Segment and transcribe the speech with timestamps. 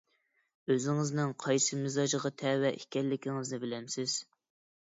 [0.75, 4.21] ئۆزىڭىزنىڭ قايسى مىزاجغا تەۋە ئىكەنلىكىڭىزنى بىلەمسىز؟